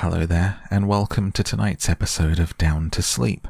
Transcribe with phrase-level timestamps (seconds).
[0.00, 3.48] Hello there, and welcome to tonight's episode of Down to Sleep,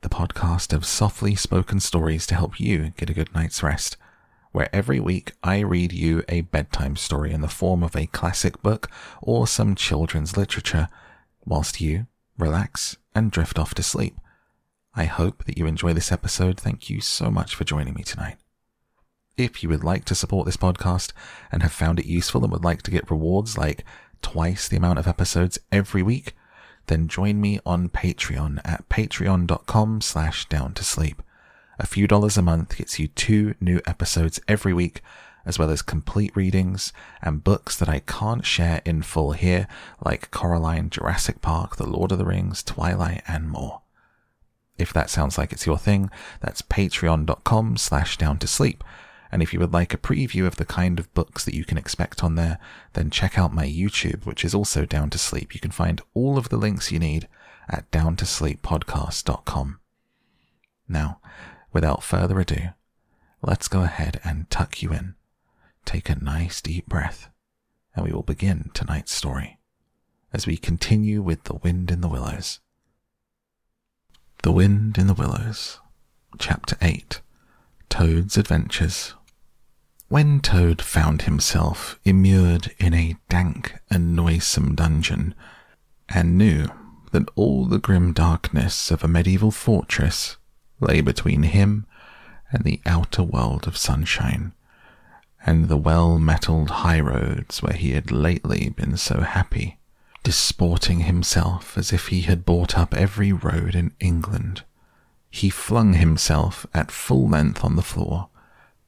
[0.00, 3.96] the podcast of softly spoken stories to help you get a good night's rest.
[4.50, 8.60] Where every week I read you a bedtime story in the form of a classic
[8.62, 8.90] book
[9.22, 10.88] or some children's literature,
[11.44, 14.16] whilst you relax and drift off to sleep.
[14.92, 16.58] I hope that you enjoy this episode.
[16.58, 18.38] Thank you so much for joining me tonight.
[19.36, 21.12] If you would like to support this podcast
[21.52, 23.84] and have found it useful and would like to get rewards like
[24.22, 26.34] twice the amount of episodes every week,
[26.86, 31.22] then join me on Patreon at patreon.com slash down to sleep.
[31.78, 35.02] A few dollars a month gets you two new episodes every week,
[35.44, 39.68] as well as complete readings and books that I can't share in full here,
[40.04, 43.82] like Coraline, Jurassic Park, The Lord of the Rings, Twilight, and more.
[44.78, 48.82] If that sounds like it's your thing, that's patreon.com slash down to sleep.
[49.36, 51.76] And if you would like a preview of the kind of books that you can
[51.76, 52.58] expect on there,
[52.94, 55.54] then check out my YouTube, which is also Down to Sleep.
[55.54, 57.28] You can find all of the links you need
[57.68, 59.78] at downtosleeppodcast.com.
[60.88, 61.20] Now,
[61.70, 62.70] without further ado,
[63.42, 65.16] let's go ahead and tuck you in.
[65.84, 67.28] Take a nice deep breath,
[67.94, 69.58] and we will begin tonight's story
[70.32, 72.60] as we continue with The Wind in the Willows.
[74.42, 75.78] The Wind in the Willows,
[76.38, 77.20] Chapter 8
[77.90, 79.12] Toad's Adventures.
[80.08, 85.34] When Toad found himself immured in a dank and noisome dungeon,
[86.08, 86.68] and knew
[87.10, 90.36] that all the grim darkness of a medieval fortress
[90.78, 91.86] lay between him
[92.52, 94.52] and the outer world of sunshine,
[95.44, 99.80] and the well metalled high roads where he had lately been so happy,
[100.22, 104.62] disporting himself as if he had bought up every road in England.
[105.30, 108.28] He flung himself at full length on the floor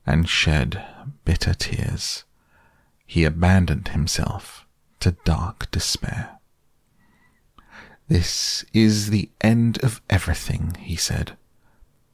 [0.09, 0.85] and shed
[1.25, 2.25] bitter tears.
[3.07, 4.67] He abandoned himself
[5.01, 6.39] to dark despair.
[8.09, 11.37] This is the end of everything, he said.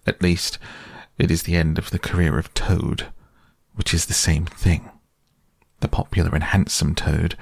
[0.07, 0.59] At least,
[1.19, 3.07] it is the end of the career of Toad,
[3.75, 4.91] which is the same thing.
[5.81, 7.37] The popular and handsome Toad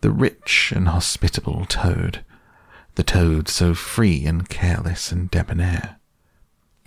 [0.00, 2.24] the rich and hospitable toad,
[2.94, 5.96] the toad so free and careless and debonair.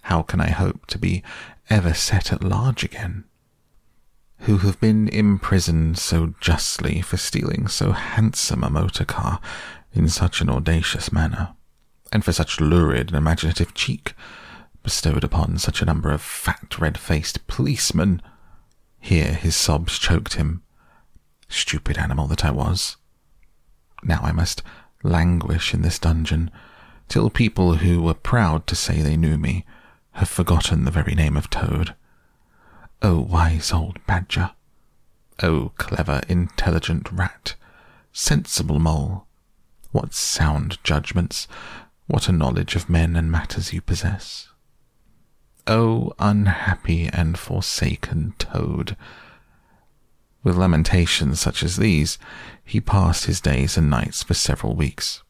[0.03, 1.23] How can I hope to be
[1.69, 3.25] ever set at large again?
[4.39, 9.39] Who have been imprisoned so justly for stealing so handsome a motor car
[9.93, 11.55] in such an audacious manner,
[12.11, 14.13] and for such lurid and imaginative cheek
[14.83, 18.21] bestowed upon such a number of fat red faced policemen.
[18.99, 20.63] Here his sobs choked him.
[21.49, 22.97] Stupid animal that I was.
[24.03, 24.63] Now I must
[25.03, 26.49] languish in this dungeon
[27.07, 29.65] till people who were proud to say they knew me
[30.19, 31.95] have forgotten the very name of Toad.
[33.01, 34.51] Oh, wise old badger!
[35.41, 37.55] Oh, clever, intelligent rat!
[38.11, 39.27] Sensible mole!
[39.93, 41.47] What sound judgments!
[42.07, 44.49] What a knowledge of men and matters you possess!
[45.65, 48.97] Oh, unhappy and forsaken Toad!
[50.43, 52.17] With lamentations such as these,
[52.65, 55.23] he passed his days and nights for several weeks,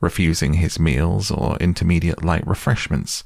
[0.00, 3.22] refusing his meals or intermediate light refreshments,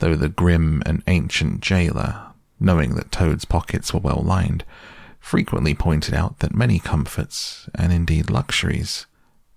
[0.00, 2.26] though the grim and ancient jailer,
[2.58, 4.64] knowing that Toad's pockets were well lined,
[5.20, 9.06] frequently pointed out that many comforts, and indeed luxuries,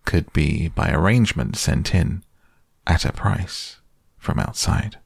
[0.06, 2.24] could be by arrangement sent in
[2.86, 3.78] at a price
[4.18, 4.98] from outside.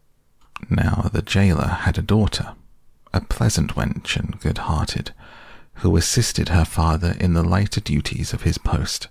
[0.70, 2.56] Now the jailer had a daughter,
[3.14, 5.14] a pleasant wench and good hearted,
[5.76, 9.08] who assisted her father in the lighter duties of his post.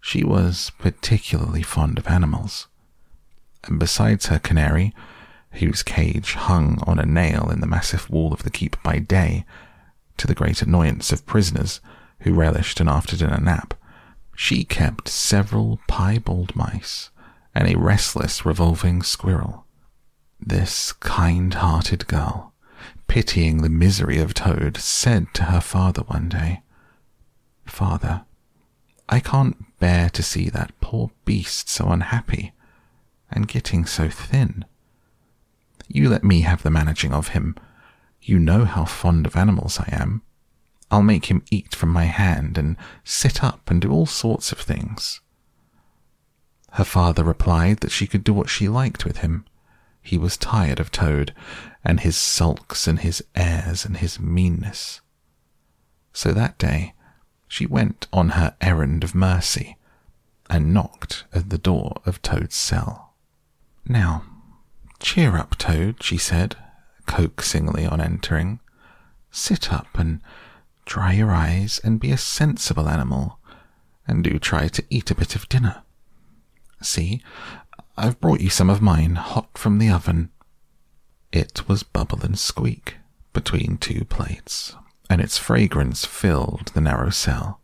[0.00, 2.68] She was particularly fond of animals,
[3.64, 4.94] and besides her canary,
[5.58, 9.44] whose cage hung on a nail in the massive wall of the keep by day,
[10.16, 11.80] to the great annoyance of prisoners
[12.20, 13.74] who relished an after dinner nap,
[14.34, 17.10] she kept several piebald mice
[17.54, 19.64] and a restless revolving squirrel.
[20.40, 22.52] This kind hearted girl
[23.08, 26.62] pitying the misery of Toad, said to her father one day,
[27.64, 28.24] Father,
[29.08, 32.52] I can't bear to see that poor beast so unhappy
[33.30, 34.64] and getting so thin.
[35.88, 37.56] You let me have the managing of him.
[38.20, 40.22] You know how fond of animals I am.
[40.90, 44.58] I'll make him eat from my hand and sit up and do all sorts of
[44.58, 45.20] things.
[46.72, 49.44] Her father replied that she could do what she liked with him.
[50.02, 51.34] He was tired of Toad,
[51.84, 55.00] and his sulks and his airs and his meanness.
[56.12, 56.94] So that day
[57.48, 59.76] she went on her errand of mercy
[60.48, 63.14] and knocked at the door of Toad's cell.
[63.86, 64.22] Now,
[65.06, 66.56] cheer up, Toad, she said,
[67.06, 68.58] coaxingly on entering.
[69.30, 70.20] Sit up and
[70.84, 73.38] dry your eyes and be a sensible animal,
[74.08, 75.84] and do try to eat a bit of dinner.
[76.82, 77.22] See,
[77.96, 80.30] I've brought you some of mine hot from the oven.
[81.30, 82.96] It was Bubble and Squeak
[83.32, 84.74] between two plates,
[85.08, 87.60] and its fragrance filled the narrow cell.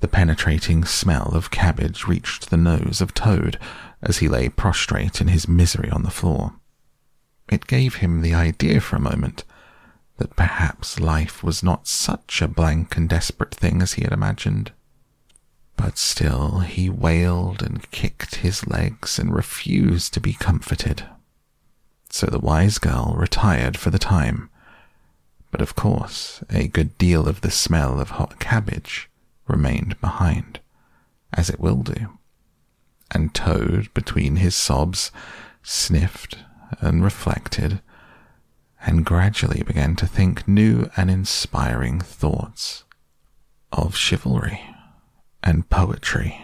[0.00, 3.58] The penetrating smell of cabbage reached the nose of Toad
[4.04, 6.54] as he lay prostrate in his misery on the floor.
[7.48, 9.44] It gave him the idea for a moment
[10.18, 14.72] that perhaps life was not such a blank and desperate thing as he had imagined.
[15.76, 21.04] But still he wailed and kicked his legs and refused to be comforted.
[22.10, 24.50] So the wise girl retired for the time.
[25.50, 29.10] But of course, a good deal of the smell of hot cabbage
[29.48, 30.60] remained behind,
[31.32, 32.18] as it will do.
[33.14, 35.12] And Toad, between his sobs,
[35.62, 36.36] sniffed
[36.80, 37.80] and reflected,
[38.84, 42.84] and gradually began to think new and inspiring thoughts
[43.72, 44.60] of chivalry
[45.42, 46.40] and poetry,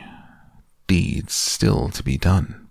[0.87, 2.69] deeds still to be done,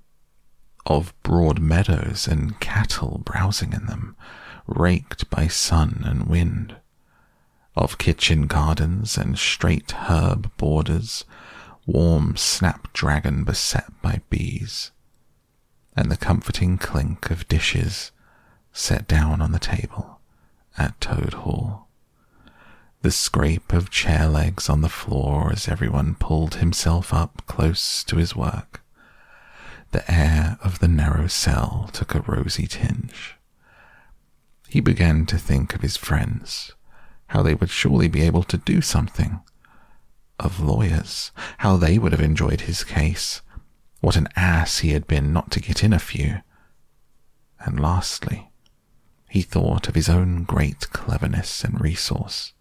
[0.86, 4.16] of broad meadows and cattle browsing in them,
[4.66, 6.76] raked by sun and wind,
[7.76, 11.26] of kitchen gardens and straight herb borders,
[11.92, 14.92] warm snapdragon beset by bees
[15.96, 18.12] and the comforting clink of dishes
[18.72, 20.20] set down on the table
[20.78, 21.88] at Toad Hall.
[23.02, 28.18] The scrape of chair legs on the floor as everyone pulled himself up close to
[28.18, 28.82] his work.
[29.92, 33.36] The air of the narrow cell took a rosy tinge.
[34.68, 36.72] He began to think of his friends,
[37.28, 39.40] how they would surely be able to do something.
[40.40, 43.42] Of lawyers, how they would have enjoyed his case,
[44.00, 46.40] what an ass he had been not to get in a few.
[47.60, 48.50] And lastly,
[49.30, 52.54] he thought of his own great cleverness and resource,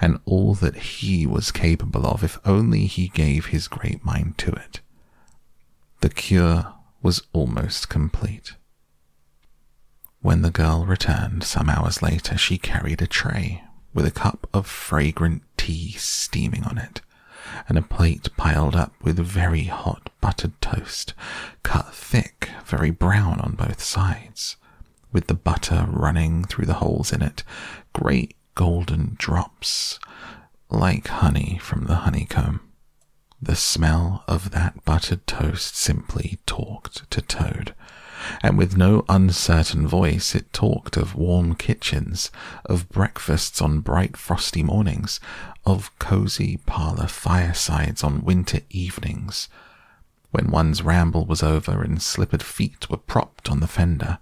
[0.00, 4.50] and all that he was capable of if only he gave his great mind to
[4.52, 4.80] it.
[6.00, 8.54] The cure was almost complete.
[10.20, 13.62] When the girl returned some hours later, she carried a tray
[13.92, 17.00] with a cup of fragrant tea steaming on it
[17.66, 21.14] and a plate piled up with very hot buttered toast,
[21.62, 24.56] cut thick, very brown on both sides,
[25.10, 27.42] with the butter running through the holes in it,
[27.94, 29.98] great golden drops,
[30.68, 32.60] like honey from the honeycomb.
[33.40, 37.74] The smell of that buttered toast simply talked to Toad,
[38.42, 42.30] and with no uncertain voice it talked of warm kitchens,
[42.64, 45.20] of breakfasts on bright frosty mornings,
[45.66, 49.48] of cosy parlour firesides on winter evenings,
[50.30, 54.18] when one's ramble was over and slippered feet were propped on the fender,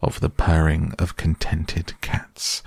[0.00, 2.62] of the purring of contented cats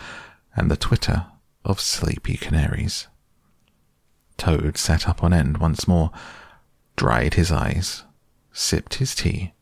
[0.56, 1.28] and the twitter
[1.64, 3.08] of sleepy canaries.
[4.38, 6.12] Toad sat up on end once more,
[6.96, 8.04] dried his eyes,
[8.52, 9.54] sipped his tea,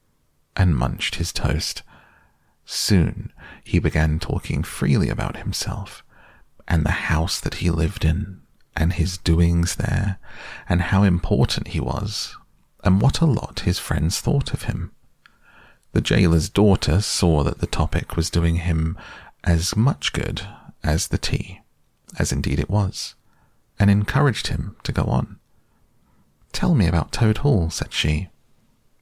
[0.56, 1.84] and munched his toast.
[2.66, 3.32] Soon
[3.64, 6.04] he began talking freely about himself
[6.68, 8.42] and the house that he lived in
[8.76, 10.20] and his doings there
[10.68, 12.36] and how important he was
[12.84, 14.92] and what a lot his friends thought of him.
[15.92, 18.98] The jailer's daughter saw that the topic was doing him
[19.44, 20.44] as much good
[20.84, 21.62] as the tea,
[22.18, 23.16] as indeed it was,
[23.80, 25.40] and encouraged him to go on.
[26.52, 28.30] Tell me about Toad Hall, said she.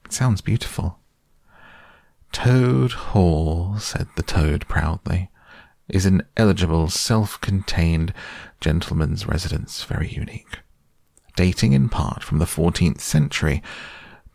[0.06, 0.97] It sounds beautiful.
[2.38, 5.32] Toad Hall, said the toad proudly,
[5.90, 8.14] is an eligible, self contained
[8.62, 10.60] gentleman's residence, very unique,
[11.36, 13.64] dating in part from the 14th century,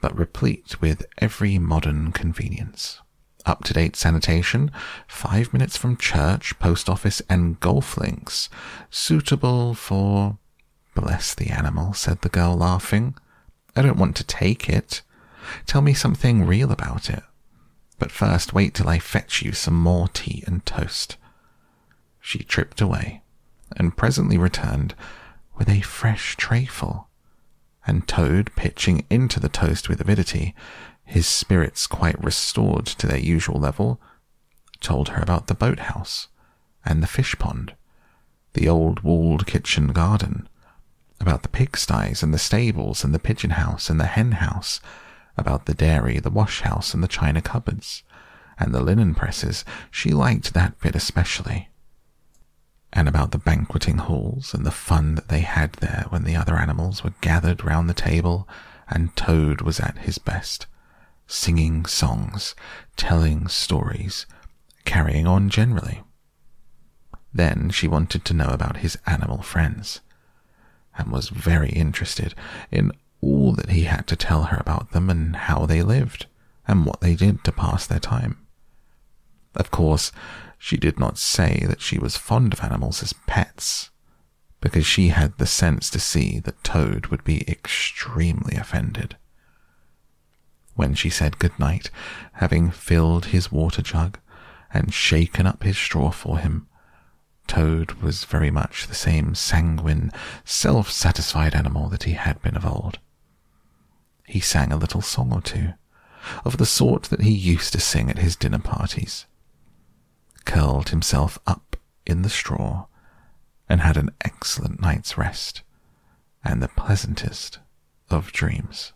[0.00, 3.00] but replete with every modern convenience.
[3.46, 4.72] Up to date sanitation,
[5.06, 8.50] five minutes from church, post office, and golf links,
[8.90, 10.38] suitable for.
[10.96, 13.14] Bless the animal, said the girl, laughing.
[13.76, 15.02] I don't want to take it.
[15.66, 17.22] Tell me something real about it.
[18.02, 21.16] But first, wait till I fetch you some more tea and toast.
[22.18, 23.22] She tripped away,
[23.76, 24.96] and presently returned
[25.56, 27.06] with a fresh trayful,
[27.86, 30.52] and Toad, pitching into the toast with avidity,
[31.04, 34.00] his spirits quite restored to their usual level,
[34.80, 36.26] told her about the boathouse
[36.84, 37.76] and the fish pond,
[38.54, 40.48] the old walled kitchen garden,
[41.20, 44.80] about the pigsties and the stables and the pigeon house and the hen house,
[45.36, 48.02] about the dairy, the wash house, and the china cupboards,
[48.58, 49.64] and the linen presses.
[49.90, 51.68] She liked that bit especially.
[52.92, 56.56] And about the banqueting halls and the fun that they had there when the other
[56.56, 58.46] animals were gathered round the table
[58.88, 60.66] and Toad was at his best,
[61.26, 62.54] singing songs,
[62.96, 64.26] telling stories,
[64.84, 66.02] carrying on generally.
[67.32, 70.00] Then she wanted to know about his animal friends,
[70.98, 72.34] and was very interested
[72.70, 76.26] in all that he had to tell her about them and how they lived,
[76.66, 78.36] and what they did to pass their time.
[79.54, 80.12] Of course,
[80.58, 83.90] she did not say that she was fond of animals as pets,
[84.60, 89.16] because she had the sense to see that Toad would be extremely offended.
[90.74, 91.90] When she said good night,
[92.34, 94.18] having filled his water jug
[94.72, 96.66] and shaken up his straw for him,
[97.46, 100.10] Toad was very much the same sanguine,
[100.44, 102.98] self satisfied animal that he had been of old.
[104.26, 105.74] He sang a little song or two,
[106.44, 109.26] of the sort that he used to sing at his dinner parties,
[110.44, 111.76] curled himself up
[112.06, 112.86] in the straw,
[113.68, 115.62] and had an excellent night's rest
[116.44, 117.58] and the pleasantest
[118.10, 118.92] of dreams.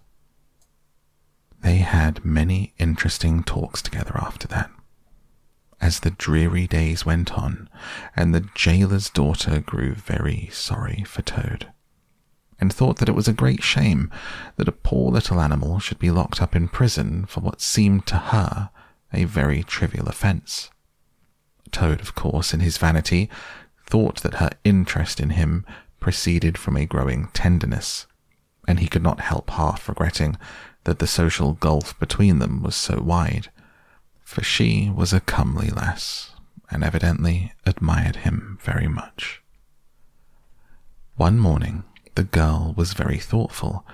[1.61, 4.71] They had many interesting talks together after that.
[5.81, 7.69] As the dreary days went on,
[8.15, 11.73] and the jailer's daughter grew very sorry for Toad,
[12.61, 14.11] and thought that it was a great shame
[14.57, 18.17] that a poor little animal should be locked up in prison for what seemed to
[18.17, 18.71] her
[19.13, 20.71] a very trivial offence.
[21.71, 23.29] Toad, of course, in his vanity,
[23.87, 25.65] thought that her interest in him
[26.01, 28.07] proceeded from a growing tenderness,
[28.67, 30.37] and he could not help half regretting
[30.85, 33.49] that the social gulf between them was so wide,
[34.23, 36.33] for she was a comely lass,
[36.71, 39.43] and evidently admired him very much.
[41.17, 41.85] One morning,
[42.17, 43.87] the girl was very thoughtful,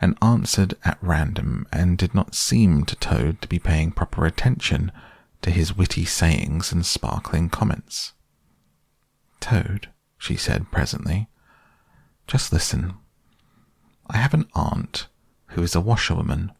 [0.00, 4.92] and answered at random, and did not seem to Toad to be paying proper attention
[5.42, 8.12] to his witty sayings and sparkling comments.
[9.40, 11.28] Toad, she said presently,
[12.26, 12.94] just listen.
[14.08, 15.06] I have an aunt
[15.48, 16.52] who is a washerwoman.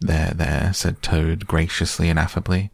[0.00, 2.70] There, there, said Toad graciously and affably.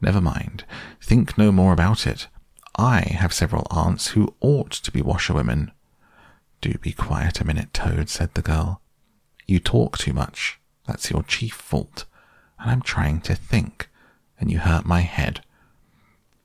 [0.00, 0.64] Never mind.
[1.02, 2.28] Think no more about it.
[2.76, 5.72] I have several aunts who ought to be washerwomen.
[6.60, 8.80] Do be quiet a minute, Toad, said the girl.
[9.46, 10.58] You talk too much.
[10.86, 12.04] That's your chief fault.
[12.58, 13.88] And I'm trying to think,
[14.40, 15.42] and you hurt my head.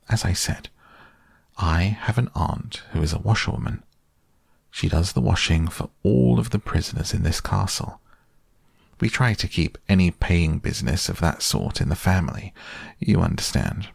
[0.09, 0.69] As I said,
[1.57, 3.83] I have an aunt who is a washerwoman.
[4.69, 7.99] She does the washing for all of the prisoners in this castle.
[8.99, 12.53] We try to keep any paying business of that sort in the family,
[12.99, 13.89] you understand.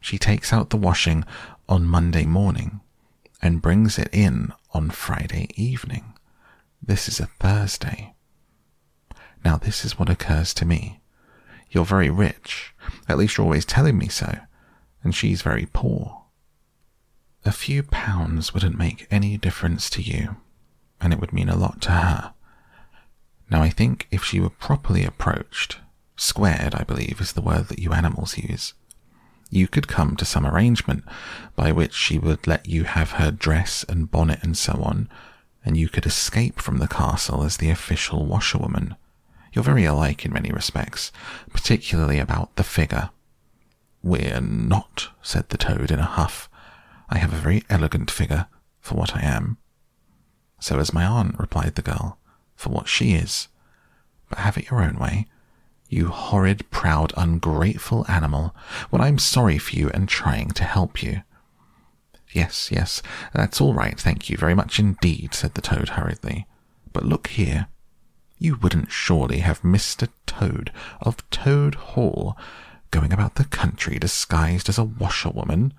[0.00, 1.24] She takes out the washing
[1.68, 2.80] on Monday morning
[3.40, 6.14] and brings it in on Friday evening.
[6.82, 8.14] This is a Thursday.
[9.44, 11.00] Now, this is what occurs to me.
[11.70, 12.74] You're very rich,
[13.08, 14.38] at least you're always telling me so,
[15.02, 16.24] and she's very poor.
[17.44, 20.36] A few pounds wouldn't make any difference to you,
[21.00, 22.34] and it would mean a lot to her.
[23.50, 25.78] Now, I think if she were properly approached,
[26.16, 28.74] squared, I believe, is the word that you animals use,
[29.52, 31.04] you could come to some arrangement
[31.54, 35.10] by which she would let you have her dress and bonnet and so on,
[35.62, 38.96] and you could escape from the castle as the official washerwoman.
[39.52, 41.12] You're very alike in many respects,
[41.52, 43.10] particularly about the figure.
[44.02, 46.48] We're not, said the toad in a huff.
[47.10, 48.46] I have a very elegant figure
[48.80, 49.58] for what I am.
[50.60, 52.18] So is my aunt, replied the girl,
[52.56, 53.48] for what she is.
[54.30, 55.26] But have it your own way.
[55.92, 58.56] You horrid, proud, ungrateful animal,
[58.88, 61.20] when I'm sorry for you and trying to help you.
[62.30, 63.02] Yes, yes,
[63.34, 66.46] that's all right, thank you very much indeed, said the toad hurriedly.
[66.94, 67.66] But look here.
[68.38, 70.08] You wouldn't surely have Mr.
[70.24, 70.72] Toad
[71.02, 72.38] of Toad Hall
[72.90, 75.74] going about the country disguised as a washerwoman?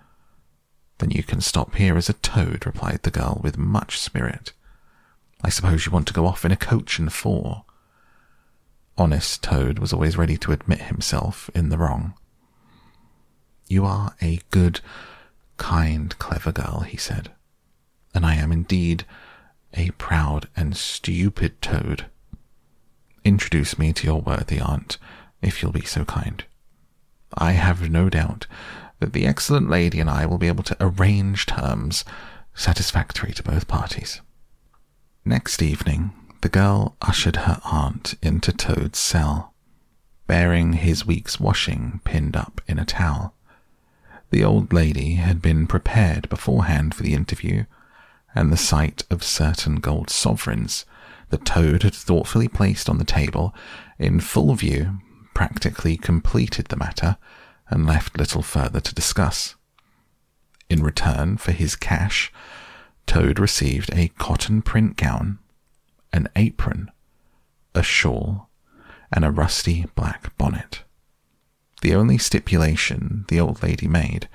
[1.00, 4.54] Then you can stop here as a toad, replied the girl with much spirit.
[5.44, 7.66] I suppose you want to go off in a coach and four.
[8.98, 12.14] Honest Toad was always ready to admit himself in the wrong.
[13.68, 14.82] You are a good,
[15.58, 17.32] kind, clever girl, he said,
[18.14, 19.06] and I am indeed
[19.74, 22.06] a proud and stupid toad.
[23.24, 24.98] Introduce me to your worthy aunt,
[25.42, 26.44] if you'll be so kind.
[27.34, 28.46] I have no doubt
[29.00, 32.06] that the excellent lady and I will be able to arrange terms
[32.54, 34.22] satisfactory to both parties.
[35.26, 36.12] Next evening,
[36.44, 39.54] the girl ushered her aunt into Toad's cell,
[40.28, 43.34] bearing his week's washing pinned up in a towel.
[44.30, 47.64] The old lady had been prepared beforehand for the interview,
[48.36, 50.84] and the sight of certain gold sovereigns
[51.30, 53.56] the toad had thoughtfully placed on the table,
[53.98, 55.00] in full view,
[55.34, 57.16] practically completed the matter
[57.70, 59.56] and left little further to discuss.
[60.70, 62.34] In return for his cash,
[63.06, 65.40] Toad received a cotton print gown,
[66.14, 66.90] an apron,
[67.76, 68.50] a shawl,
[69.12, 70.84] and a rusty black bonnet.
[71.82, 74.30] The only stipulation the old lady made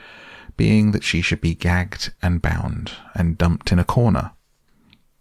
[0.58, 4.32] being that she should be gagged and bound and dumped in a corner.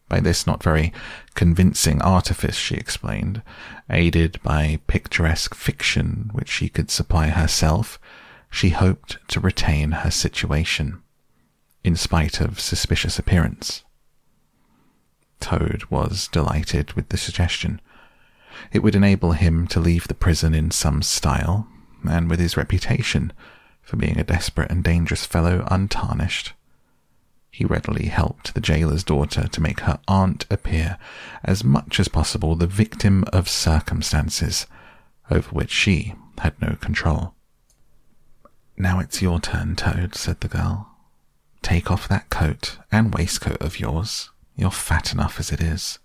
[0.10, 0.92] By this not very
[1.36, 3.44] convincing artifice, she explained,
[3.90, 8.00] aided by picturesque fiction which she could supply herself,
[8.50, 11.02] she hoped to retain her situation,
[11.84, 13.84] in spite of suspicious appearance.
[15.40, 17.82] Toad was delighted with the suggestion.
[18.72, 21.68] It would enable him to leave the prison in some style,
[22.08, 23.34] and with his reputation
[23.82, 26.54] for being a desperate and dangerous fellow untarnished.
[27.50, 30.98] He readily helped the jailer's daughter to make her aunt appear
[31.44, 34.68] as much as possible the victim of circumstances
[35.32, 37.34] over which she had no control.
[38.78, 40.90] Now it's your turn, Toad, said the girl.
[41.64, 44.30] Take off that coat and waistcoat of yours.
[44.58, 46.00] You're fat enough as it is.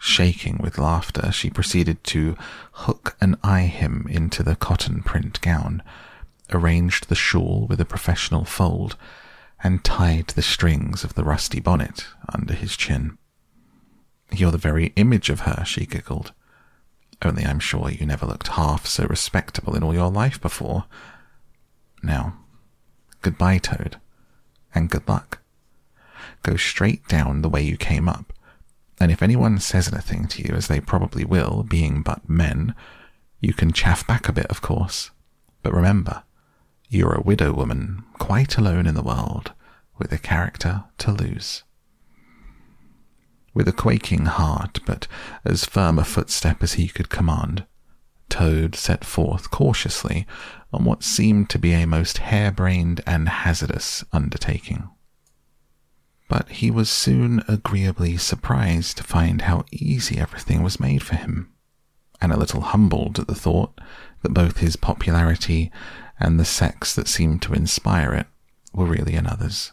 [0.00, 2.36] Shaking with laughter, she proceeded to
[2.72, 5.82] hook and eye him into the cotton print gown
[6.52, 8.96] arranged the shawl with a professional fold,
[9.62, 13.18] and tied the strings of the rusty bonnet under his chin.
[14.32, 16.32] You're the very image of her, she giggled.
[17.22, 20.86] Only I'm sure you never looked half so respectable in all your life before.
[22.02, 22.38] Now,
[23.20, 24.00] goodbye, Toad,
[24.74, 25.39] and good luck.
[26.42, 28.32] Go straight down the way you came up,
[28.98, 32.74] and if anyone says anything to you, as they probably will, being but men,
[33.40, 35.10] you can chaff back a bit, of course.
[35.62, 36.22] But remember,
[36.88, 39.52] you're a widow woman, quite alone in the world,
[39.98, 41.62] with a character to lose.
[43.54, 45.06] With a quaking heart, but
[45.44, 47.64] as firm a footstep as he could command,
[48.30, 50.26] Toad set forth cautiously
[50.72, 54.88] on what seemed to be a most harebrained and hazardous undertaking.
[56.30, 61.52] But he was soon agreeably surprised to find how easy everything was made for him,
[62.20, 63.80] and a little humbled at the thought
[64.22, 65.72] that both his popularity
[66.20, 68.28] and the sex that seemed to inspire it
[68.72, 69.72] were really another's.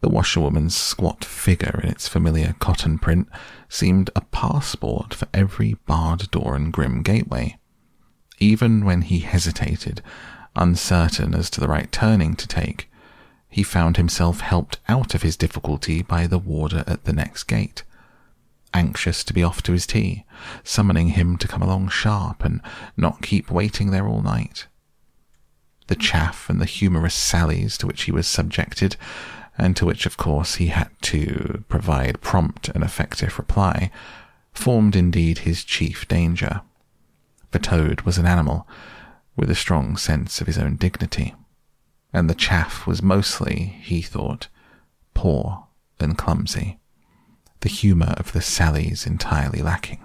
[0.00, 3.28] The washerwoman's squat figure in its familiar cotton print
[3.68, 7.56] seemed a passport for every barred door and grim gateway.
[8.40, 10.02] Even when he hesitated,
[10.56, 12.90] uncertain as to the right turning to take,
[13.56, 17.84] he found himself helped out of his difficulty by the warder at the next gate,
[18.74, 20.26] anxious to be off to his tea,
[20.62, 22.60] summoning him to come along sharp and
[22.98, 24.66] not keep waiting there all night
[25.86, 28.96] the chaff and the humorous sallies to which he was subjected,
[29.56, 33.90] and to which, of course, he had to provide prompt and effective reply,
[34.52, 36.60] formed indeed his chief danger.
[37.50, 38.68] For Toad was an animal
[39.34, 41.34] with a strong sense of his own dignity,
[42.16, 44.48] and the chaff was mostly, he thought,
[45.14, 45.66] poor
[46.00, 46.78] and clumsy,
[47.60, 50.00] the humour of the sallies entirely lacking.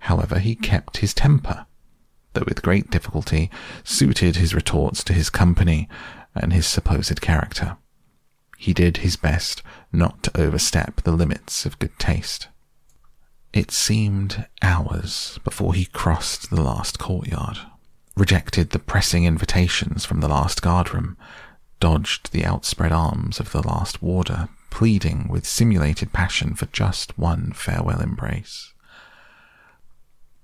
[0.00, 1.66] However, he kept his temper
[2.34, 3.48] though with great difficulty,
[3.84, 5.88] suited his retorts to his company
[6.34, 7.76] and his supposed character.
[8.58, 12.48] He did his best not to overstep the limits of good taste.
[13.52, 17.58] It seemed hours before he crossed the last courtyard,
[18.16, 21.16] rejected the pressing invitations from the last guardroom,
[21.80, 27.52] dodged the outspread arms of the last warder, pleading with simulated passion for just one
[27.52, 28.72] farewell embrace.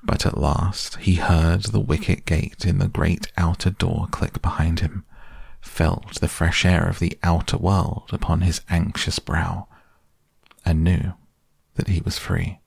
[0.03, 4.81] But at last he heard the wicket gate in the great outer door click behind
[4.81, 5.05] him,
[5.61, 9.69] felt the fresh air of the outer world upon his anxious brow,
[10.65, 11.13] and knew
[11.75, 12.61] that he was free.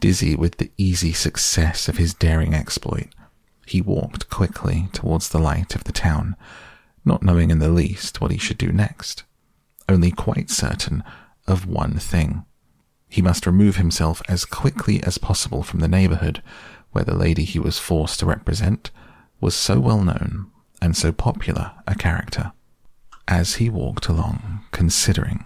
[0.00, 3.13] Dizzy with the easy success of his daring exploit,
[3.66, 6.36] he walked quickly towards the light of the town,
[7.04, 9.24] not knowing in the least what he should do next,
[9.88, 11.02] only quite certain
[11.46, 12.44] of one thing
[13.14, 16.42] he must remove himself as quickly as possible from the neighbourhood
[16.90, 18.90] where the lady he was forced to represent
[19.40, 20.50] was so well known
[20.82, 22.50] and so popular a character.
[23.28, 25.44] As he walked along, considering,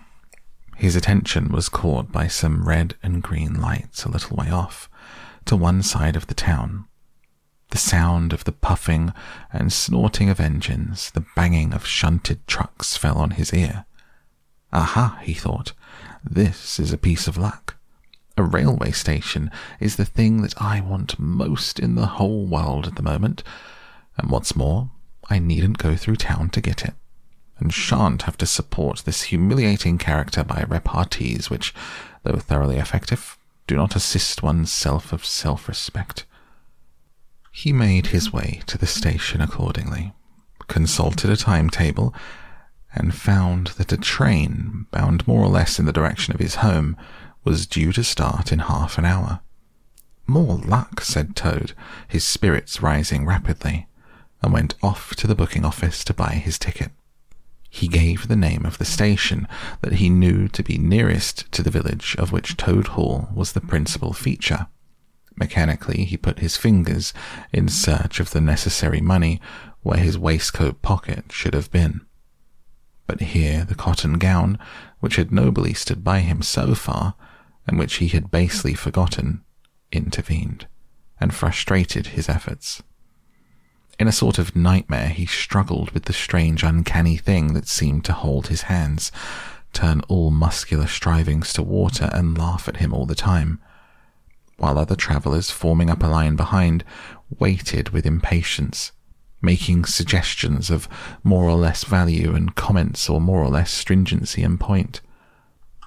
[0.77, 4.89] his attention was caught by some red and green lights a little way off,
[5.45, 6.87] to one side of the town.
[7.71, 9.13] The sound of the puffing
[9.53, 13.85] and snorting of engines, the banging of shunted trucks fell on his ear.
[14.73, 15.73] Aha, he thought,
[16.25, 17.77] this is a piece of luck.
[18.37, 19.51] A railway station
[19.81, 23.43] is the thing that I want most in the whole world at the moment,
[24.17, 24.91] and what's more,
[25.29, 26.95] I needn't go through town to get it,
[27.59, 31.75] and shan't have to support this humiliating character by repartees which
[32.23, 36.25] though thoroughly effective, do not assist one's self of self respect.
[37.59, 40.13] He made his way to the station accordingly,
[40.69, 42.15] consulted a timetable,
[42.95, 46.97] and found that a train bound more or less in the direction of his home
[47.43, 49.41] was due to start in half an hour.
[50.25, 51.73] More luck, said Toad,
[52.07, 53.89] his spirits rising rapidly,
[54.41, 56.93] and went off to the booking office to buy his ticket.
[57.69, 59.49] He gave the name of the station
[59.81, 63.61] that he knew to be nearest to the village of which Toad Hall was the
[63.61, 64.69] principal feature.
[65.39, 67.15] Mechanically, he put his fingers
[67.53, 69.41] in search of the necessary money
[69.83, 72.01] where his waistcoat pocket should have been.
[73.07, 74.59] But here the cotton gown,
[75.01, 77.15] which had nobly stood by him so far,
[77.67, 79.43] and which he had basely forgotten,
[79.93, 80.67] intervened
[81.21, 82.83] and frustrated his efforts.
[83.99, 88.13] In a sort of nightmare, he struggled with the strange, uncanny thing that seemed to
[88.13, 89.11] hold his hands,
[89.73, 93.61] turn all muscular strivings to water, and laugh at him all the time,
[94.59, 96.85] while other travellers, forming up a line behind,
[97.39, 98.93] waited with impatience,
[99.41, 100.89] making suggestions of
[101.23, 105.01] more or less value and comments or more or less stringency and point.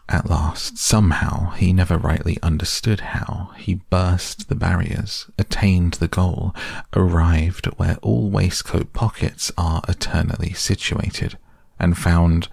[0.10, 6.54] At last, somehow, he never rightly understood how, he burst the barriers, attained the goal,
[6.94, 11.38] arrived where all waistcoat pockets are eternally situated,
[11.80, 12.50] and found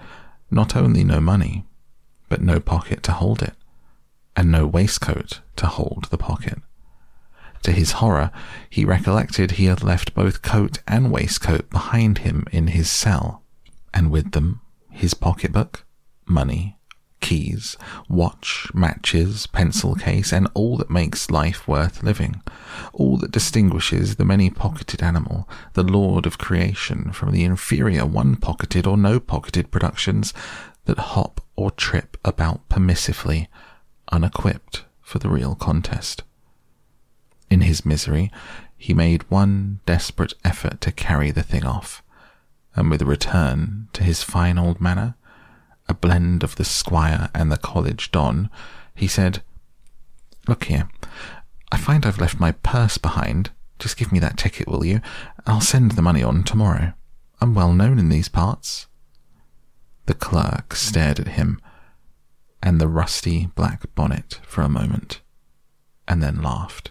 [0.50, 1.64] not only no money,
[2.28, 3.54] but no pocket to hold it,
[4.36, 6.58] and no waistcoat to hold the pocket.
[7.64, 8.30] To his horror,
[8.70, 13.42] he recollected he had left both coat and waistcoat behind him in his cell,
[13.92, 15.84] and with them his pocketbook,
[16.26, 16.78] money,
[17.20, 17.76] keys,
[18.08, 22.40] watch, matches, pencil case, and all that makes life worth living,
[22.92, 28.36] all that distinguishes the many pocketed animal, the lord of creation, from the inferior one
[28.36, 30.32] pocketed or no pocketed productions
[30.84, 33.48] that hop or trip about permissively,
[34.12, 36.22] unequipped for the real contest.
[37.48, 38.30] In his misery,
[38.76, 42.02] he made one desperate effort to carry the thing off,
[42.76, 45.14] and with a return to his fine old manner,
[45.88, 48.50] a blend of the squire and the college don,
[48.94, 49.42] he said,
[50.46, 50.90] Look here,
[51.72, 53.48] I find I've left my purse behind.
[53.78, 55.00] Just give me that ticket, will you?
[55.46, 56.92] I'll send the money on tomorrow.
[57.40, 58.88] I'm well known in these parts.
[60.04, 61.62] The clerk stared at him
[62.62, 65.20] and the rusty black bonnet for a moment,
[66.06, 66.90] and then laughed.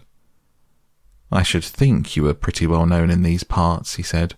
[1.30, 4.36] I should think you were pretty well known in these parts, he said,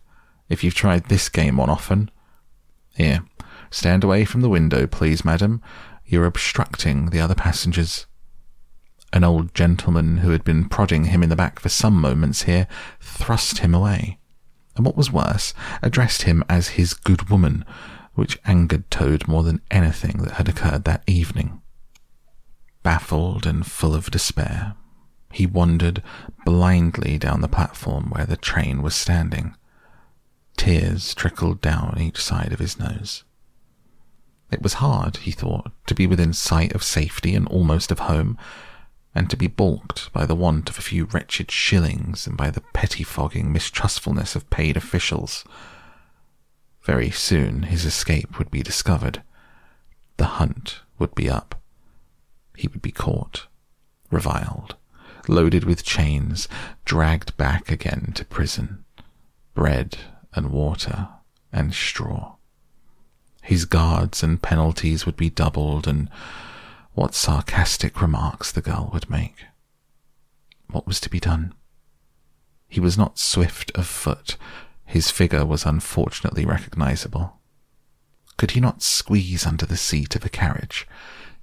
[0.49, 2.11] if you've tried this game on often.
[2.97, 3.25] Here,
[3.71, 5.63] stand away from the window, please, madam.
[6.05, 8.07] You're obstructing the other passengers.
[9.13, 12.67] An old gentleman who had been prodding him in the back for some moments here
[13.01, 14.19] thrust him away,
[14.75, 17.65] and what was worse, addressed him as his good woman,
[18.21, 21.63] which angered Toad more than anything that had occurred that evening.
[22.83, 24.75] Baffled and full of despair,
[25.33, 26.03] he wandered
[26.45, 29.57] blindly down the platform where the train was standing.
[30.59, 33.25] Tears trickled down each side of his nose.
[34.51, 38.37] It was hard, he thought, to be within sight of safety and almost of home,
[39.15, 42.61] and to be balked by the want of a few wretched shillings and by the
[42.75, 45.43] pettifogging mistrustfulness of paid officials.
[46.83, 49.23] Very soon his escape would be discovered.
[50.17, 51.61] The hunt would be up.
[52.57, 53.47] He would be caught,
[54.11, 54.77] reviled,
[55.29, 56.49] loaded with chains,
[56.85, 58.85] dragged back again to prison,
[59.55, 59.99] bread
[60.35, 61.09] and water
[61.53, 62.37] and straw.
[63.43, 66.11] His guards and penalties would be doubled, and
[66.93, 69.45] what sarcastic remarks the girl would make.
[70.71, 71.55] What was to be done?
[72.69, 74.37] He was not swift of foot.
[74.91, 77.39] His figure was unfortunately recognizable.
[78.37, 80.89] Could he not squeeze under the seat of a carriage?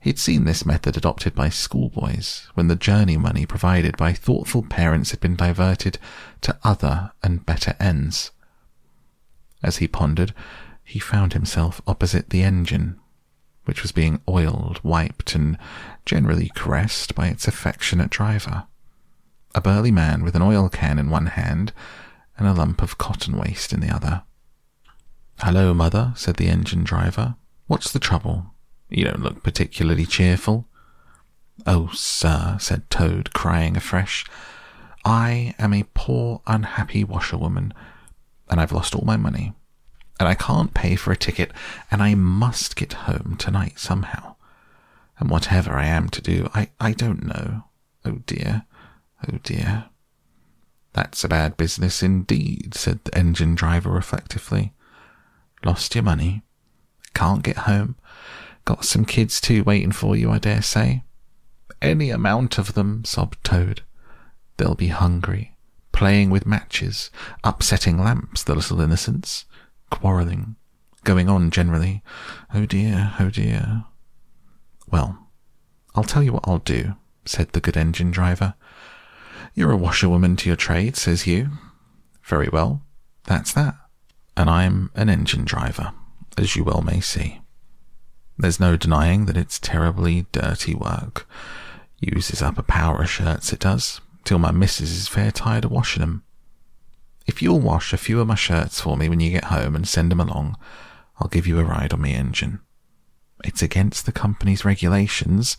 [0.01, 5.11] He'd seen this method adopted by schoolboys when the journey money provided by thoughtful parents
[5.11, 5.97] had been diverted
[6.41, 8.31] to other and better ends.
[9.63, 10.33] As he pondered,
[10.83, 12.99] he found himself opposite the engine,
[13.63, 15.57] which was being oiled, wiped, and
[16.05, 18.65] generally caressed by its affectionate driver.
[19.55, 21.71] A burly man with an oil can in one hand
[22.37, 24.23] and a lump of cotton waste in the other.
[25.39, 27.35] Hello, mother, said the engine driver.
[27.67, 28.53] What's the trouble?
[28.89, 30.67] You don't look particularly cheerful.
[31.65, 34.25] Oh, sir, said Toad, crying afresh,
[35.03, 37.73] I am a poor, unhappy washerwoman,
[38.49, 39.53] and I've lost all my money,
[40.19, 41.51] and I can't pay for a ticket,
[41.89, 44.35] and I must get home tonight somehow.
[45.19, 47.63] And whatever I am to do, I, I don't know.
[48.05, 48.65] Oh dear,
[49.27, 49.85] oh dear.
[50.97, 54.73] That's a bad business indeed, said the engine driver reflectively.
[55.63, 56.41] Lost your money?
[57.13, 57.97] Can't get home?
[58.65, 61.03] Got some kids too waiting for you, I dare say.
[61.83, 63.83] Any amount of them, sobbed Toad.
[64.57, 65.55] They'll be hungry,
[65.91, 67.11] playing with matches,
[67.43, 69.45] upsetting lamps, the little innocents,
[69.91, 70.55] quarrelling,
[71.03, 72.01] going on generally.
[72.55, 73.85] Oh dear, oh dear.
[74.89, 75.27] Well,
[75.93, 78.55] I'll tell you what I'll do, said the good engine driver.
[79.57, 81.49] You're a washerwoman to your trade, says you.
[82.23, 82.83] Very well,
[83.23, 83.73] that's that.
[84.37, 85.93] And I'm an engine driver,
[86.37, 87.41] as you well may see.
[88.37, 91.27] There's no denying that it's terribly dirty work.
[91.99, 95.71] Uses up a power of shirts, it does till my missus is fair tired of
[95.71, 96.21] washing 'em.
[97.25, 99.87] If you'll wash a few of my shirts for me when you get home and
[99.87, 100.55] send 'em along,
[101.19, 102.59] I'll give you a ride on me engine.
[103.43, 105.57] It's against the company's regulations,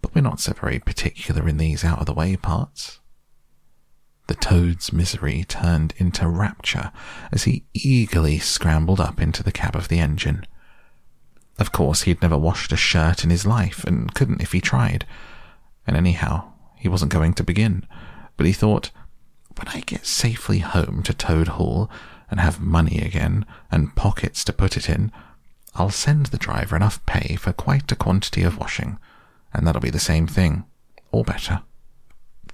[0.00, 3.00] but we're not so very particular in these out of the way parts.
[4.28, 6.92] The toad's misery turned into rapture
[7.32, 10.44] as he eagerly scrambled up into the cab of the engine.
[11.58, 15.06] Of course, he'd never washed a shirt in his life and couldn't if he tried.
[15.86, 17.86] And anyhow, he wasn't going to begin,
[18.36, 18.90] but he thought,
[19.56, 21.90] when I get safely home to Toad Hall
[22.30, 25.10] and have money again and pockets to put it in,
[25.74, 28.98] I'll send the driver enough pay for quite a quantity of washing,
[29.54, 30.64] and that'll be the same thing,
[31.10, 31.62] or better.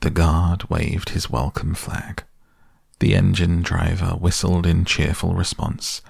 [0.05, 2.25] The guard waved his welcome flag.
[2.99, 6.03] The engine driver whistled in cheerful response,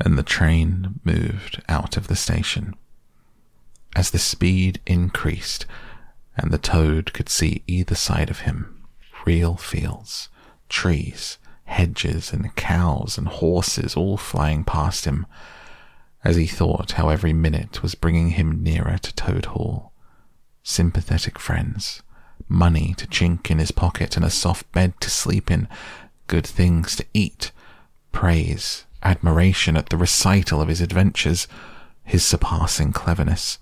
[0.00, 2.74] and the train moved out of the station.
[3.94, 5.66] As the speed increased,
[6.38, 8.82] and the toad could see either side of him
[9.26, 10.30] real fields,
[10.70, 15.26] trees, hedges, and cows and horses all flying past him,
[16.24, 19.92] as he thought how every minute was bringing him nearer to Toad Hall.
[20.62, 22.02] Sympathetic friends,
[22.48, 25.68] money to chink in his pocket, and a soft bed to sleep in,
[26.26, 27.50] good things to eat,
[28.12, 31.46] praise, admiration at the recital of his adventures,
[32.04, 33.58] his surpassing cleverness.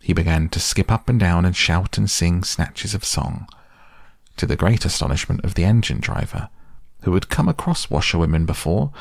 [0.00, 3.48] He began to skip up and down and shout and sing snatches of song,
[4.36, 6.48] to the great astonishment of the engine driver,
[7.02, 8.92] who had come across washerwomen before,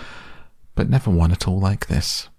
[0.75, 2.29] but never one at all like this.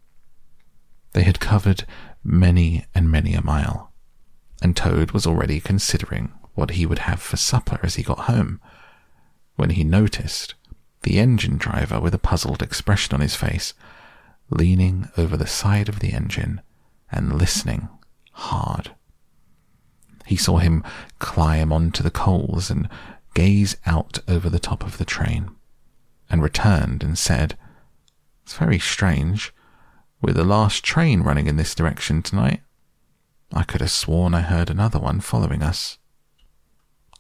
[1.13, 1.85] They had covered
[2.23, 3.93] many and many a mile,
[4.61, 8.61] and Toad was already considering what he would have for supper as he got home,
[9.55, 10.55] when he noticed
[11.03, 13.75] the engine driver with a puzzled expression on his face,
[14.51, 16.61] leaning over the side of the engine
[17.13, 17.89] and listening
[18.33, 18.91] hard.
[20.27, 20.83] He saw him
[21.19, 22.89] climb onto the coals and
[23.35, 25.51] gaze out over the top of the train,
[26.29, 27.57] and returned and said,
[28.43, 29.55] It's very strange.
[30.21, 32.63] We're the last train running in this direction tonight.
[33.53, 35.99] I could have sworn I heard another one following us.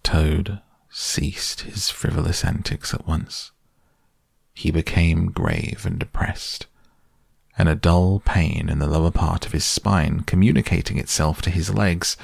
[0.07, 3.51] Toad ceased his frivolous antics at once.
[4.55, 6.69] He became grave and depressed
[7.59, 11.75] and a dull pain in the lower part of his spine communicating itself to his
[11.75, 12.17] legs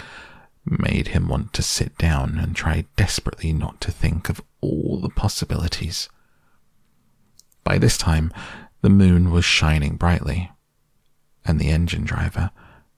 [0.64, 5.08] made him want to sit down and try desperately not to think of all the
[5.08, 6.08] possibilities.
[7.64, 8.32] By this time,
[8.80, 10.52] the moon was shining brightly,
[11.44, 12.52] and the engine driver,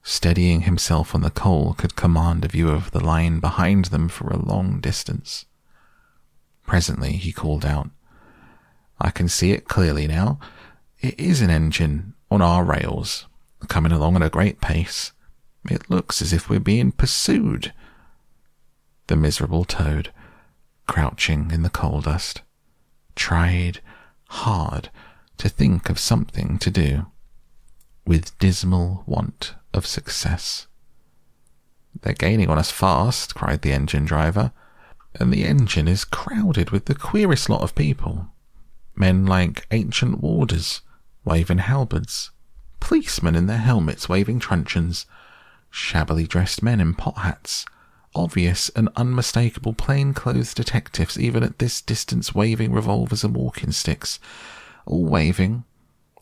[0.07, 4.29] steadying himself on the coal, could command a view of the line behind them for
[4.29, 5.47] a long distance.
[6.67, 7.88] Presently he called out,
[9.01, 10.38] I can see it clearly now.
[11.01, 13.27] It is an engine on our rails,
[13.69, 15.12] coming along at a great pace.
[15.71, 17.73] It looks as if we're being pursued.
[19.07, 20.12] The miserable toad,
[20.87, 22.43] crouching in the coal dust,
[23.17, 23.81] tried
[24.29, 24.90] hard
[25.38, 27.07] to think of something to do,
[28.07, 30.67] with dismal want of success.
[32.03, 34.53] They're gaining on us fast, cried the engine driver,
[35.15, 38.29] and the engine is crowded with the queerest lot of people.
[38.97, 40.81] Men like ancient warders,
[41.25, 42.31] waving halberds,
[42.81, 45.07] policemen in their helmets waving truncheons,
[45.71, 47.65] shabbily dressed men in pot hats,
[48.15, 54.21] obvious and unmistakable plain-clothes detectives even at this distance waving revolvers and walking sticks,
[54.87, 55.65] all waving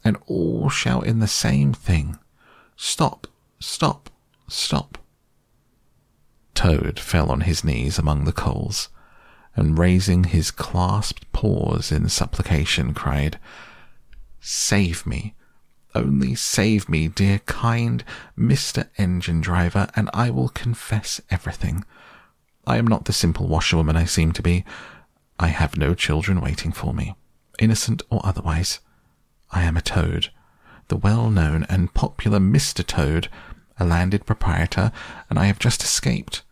[0.04, 2.18] and all shouting the same thing.
[2.76, 3.26] Stop,
[3.62, 4.10] stop,
[4.48, 4.98] stop.
[6.54, 8.88] Toad fell on his knees among the coals,
[9.54, 13.38] and raising his clasped paws in supplication, cried,
[14.40, 15.34] Save me.
[15.94, 18.02] Only save me, dear kind
[18.36, 18.88] Mr.
[18.96, 21.84] Engine Driver, and I will confess everything.
[22.66, 24.64] I am not the simple washerwoman I seem to be.
[25.38, 27.14] I have no children waiting for me,
[27.58, 28.80] innocent or otherwise.
[29.50, 30.30] I am a toad,
[30.88, 32.86] the well known and popular Mr.
[32.86, 33.28] Toad,
[33.78, 34.92] a landed proprietor,
[35.30, 36.42] and I have just escaped.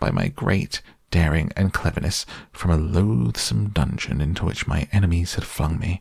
[0.00, 5.44] By my great daring and cleverness from a loathsome dungeon into which my enemies had
[5.44, 6.00] flung me,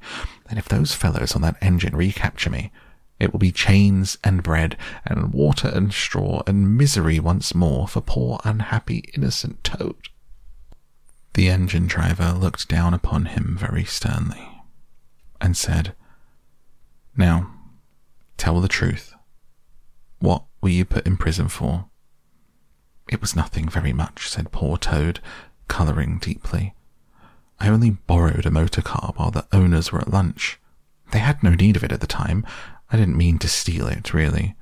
[0.50, 2.72] and if those fellows on that engine recapture me,
[3.22, 8.02] It will be chains and bread, and water and straw, and misery once more for
[8.02, 10.10] poor unhappy innocent Toad.
[11.36, 14.64] The engine driver looked down upon him very sternly,
[15.40, 15.94] and said,
[17.16, 17.54] Now,
[18.38, 19.11] tell the truth.
[20.22, 21.86] What were you put in prison for?
[23.10, 25.20] It was nothing very much, said poor Toad,
[25.68, 26.76] colouring deeply.
[27.60, 30.60] I only borrowed a motor car while the owners were at lunch.
[31.12, 32.46] They had no need of it at the time.
[32.92, 34.56] I didn't mean to steal it, really.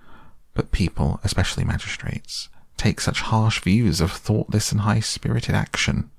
[0.54, 6.10] But people, especially magistrates, take such harsh views of thoughtless and high spirited action.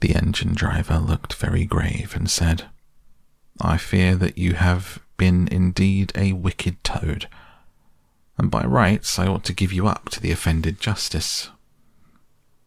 [0.00, 2.68] The engine driver looked very grave and said,
[3.60, 7.26] I fear that you have been indeed a wicked toad,
[8.38, 11.50] and by rights I ought to give you up to the offended justice.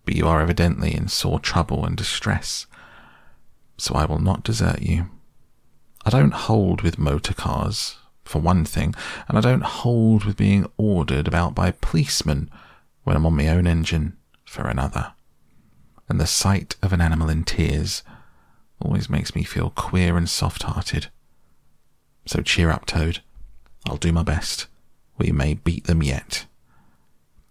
[0.06, 2.66] But you are evidently in sore trouble and distress,
[3.78, 5.10] so I will not desert you.
[6.06, 8.96] I don't hold with motor cars, for one thing,
[9.28, 12.50] and I don't hold with being ordered about by policemen
[13.04, 15.14] when I'm on my own engine, for another.
[16.08, 18.02] And the sight of an animal in tears
[18.82, 21.08] always makes me feel queer and soft hearted.
[22.26, 23.20] So cheer up, Toad.
[23.88, 24.68] I'll do my best.
[25.20, 26.46] We may beat them yet.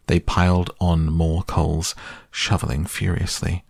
[0.06, 1.94] They piled on more coals,
[2.30, 3.62] shoveling furiously.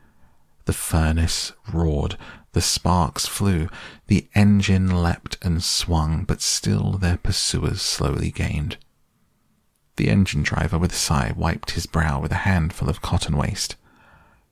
[0.66, 2.16] The furnace roared,
[2.52, 3.68] the sparks flew,
[4.06, 8.76] the engine leapt and swung, but still their pursuers slowly gained.
[9.96, 13.74] The engine driver, with a sigh, wiped his brow with a handful of cotton waste.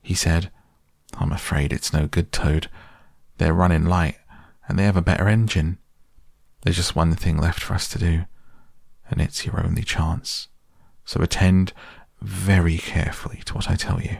[0.01, 0.51] He said,
[1.17, 2.69] I'm afraid it's no good, Toad.
[3.37, 4.17] They're running light,
[4.67, 5.77] and they have a better engine.
[6.63, 8.25] There's just one thing left for us to do
[9.09, 10.47] and it's your only chance.
[11.05, 11.73] So attend
[12.21, 14.17] very carefully to what I tell you.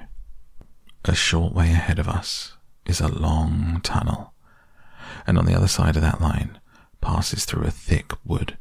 [1.05, 2.53] A short way ahead of us
[2.85, 4.33] is a long tunnel,
[5.25, 6.59] and on the other side of that line
[7.01, 8.57] passes through a thick wood.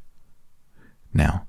[1.12, 1.46] Now,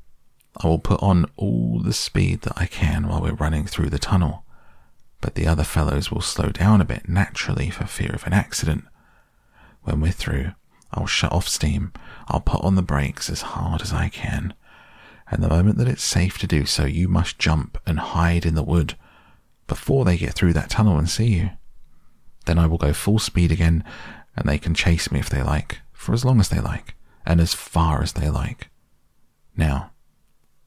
[0.63, 3.99] I will put on all the speed that I can while we're running through the
[3.99, 4.43] tunnel,
[5.21, 8.85] but the other fellows will slow down a bit naturally for fear of an accident.
[9.83, 10.51] When we're through,
[10.91, 11.91] I'll shut off steam,
[12.27, 14.53] I'll put on the brakes as hard as I can,
[15.29, 18.55] and the moment that it's safe to do so, you must jump and hide in
[18.55, 18.95] the wood
[19.67, 21.49] before they get through that tunnel and see you.
[22.45, 23.83] Then I will go full speed again,
[24.35, 27.41] and they can chase me if they like, for as long as they like, and
[27.41, 28.69] as far as they like.
[29.57, 29.91] Now,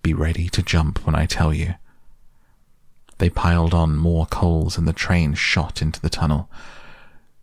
[0.03, 1.75] be ready to jump when I tell you.
[3.17, 6.51] They piled on more coals, and the train shot into the tunnel.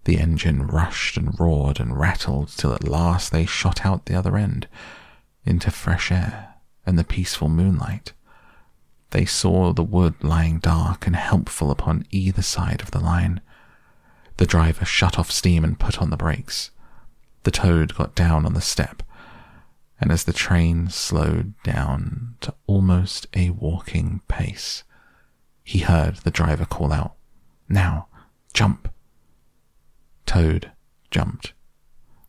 [0.04, 4.38] The engine rushed and roared and rattled till at last they shot out the other
[4.38, 4.68] end
[5.46, 6.57] into fresh air
[6.88, 8.14] and the peaceful moonlight.
[9.12, 13.42] They saw the wood lying dark and helpful upon either side of the line.
[14.38, 16.72] The driver shut off steam and put on the brakes.
[17.44, 19.04] The toad got down on the step,
[20.00, 24.84] and as the train slowed down to almost a walking pace,
[25.64, 27.16] he heard the driver call out,
[27.68, 28.08] Now,
[28.54, 28.90] jump!
[30.26, 30.72] Toad
[31.12, 31.54] jumped,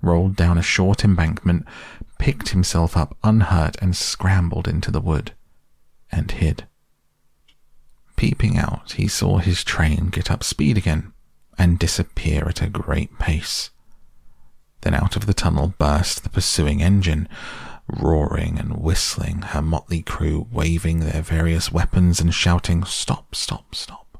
[0.00, 1.66] rolled down a short embankment,
[2.18, 5.32] picked himself up unhurt and scrambled into the wood
[6.10, 6.66] and hid.
[8.16, 11.12] Peeping out, he saw his train get up speed again
[11.56, 13.70] and disappear at a great pace.
[14.80, 17.28] Then out of the tunnel burst the pursuing engine,
[17.88, 24.18] roaring and whistling, her motley crew waving their various weapons and shouting, Stop, stop, stop.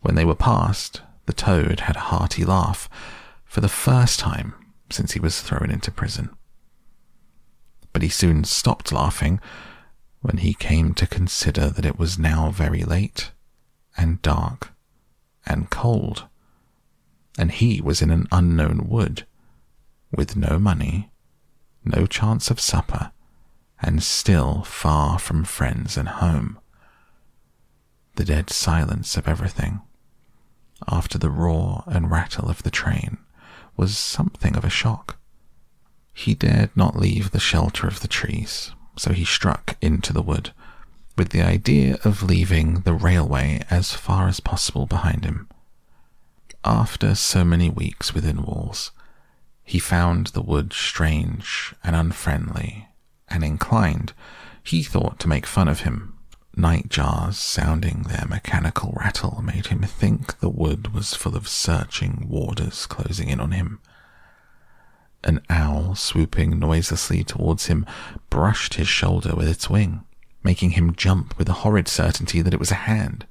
[0.00, 2.88] When they were past, the toad had a hearty laugh
[3.50, 4.54] for the first time
[4.90, 6.30] since he was thrown into prison
[7.92, 9.40] but he soon stopped laughing
[10.20, 13.32] when he came to consider that it was now very late
[13.96, 14.72] and dark
[15.46, 16.26] and cold,
[17.38, 19.26] and he was in an unknown wood
[20.12, 21.10] with no money,
[21.84, 23.12] no chance of supper,
[23.82, 26.58] and still far from friends and home.
[28.16, 29.80] The dead silence of everything,
[30.86, 33.18] after the roar and rattle of the train,
[33.80, 35.16] was something of a shock.
[36.12, 40.52] He dared not leave the shelter of the trees, so he struck into the wood,
[41.16, 45.48] with the idea of leaving the railway as far as possible behind him.
[46.62, 48.90] After so many weeks within walls,
[49.64, 52.86] he found the wood strange and unfriendly,
[53.28, 54.12] and inclined,
[54.62, 56.18] he thought, to make fun of him.
[56.56, 62.26] Night jars sounding their mechanical rattle made him think the wood was full of searching
[62.28, 63.80] warders closing in on him
[65.24, 67.84] an owl, swooping noiselessly towards him,
[68.30, 70.04] brushed his shoulder with its wing,
[70.42, 73.26] making him jump with a horrid certainty that it was a hand,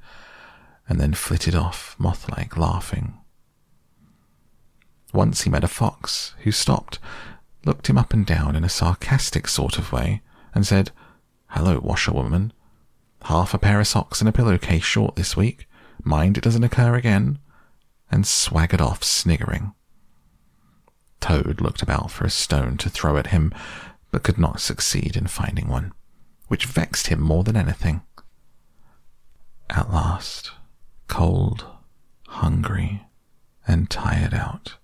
[0.87, 3.17] and then flitted off, moth like, laughing.
[5.13, 6.99] Once he met a fox, who stopped,
[7.65, 10.21] looked him up and down in a sarcastic sort of way,
[10.53, 10.91] and said,
[11.47, 12.53] Hello, washerwoman.
[13.23, 15.67] Half a pair of socks and a pillowcase short this week.
[16.03, 17.39] Mind it doesn't occur again.
[18.11, 19.73] And swaggered off, sniggering.
[21.19, 23.53] Toad looked about for a stone to throw at him,
[24.09, 25.93] but could not succeed in finding one,
[26.47, 28.01] which vexed him more than anything.
[29.69, 30.51] At last,
[31.07, 31.65] cold,
[32.27, 33.05] hungry,
[33.67, 34.77] and tired out,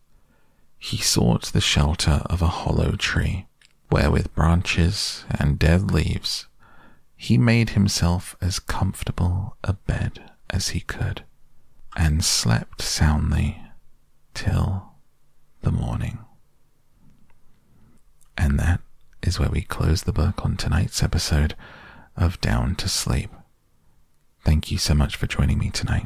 [0.77, 3.47] he sought the shelter of a hollow tree,
[3.89, 6.45] where with branches and dead leaves
[7.25, 11.23] he made himself as comfortable a bed as he could,
[11.95, 13.63] and slept soundly
[14.35, 14.91] till
[15.61, 16.19] the morning.
[18.37, 18.79] And that
[19.23, 21.55] is where we close the book on tonight's episode
[22.15, 23.31] of Down to Sleep.
[24.43, 26.05] Thank you so much for joining me tonight.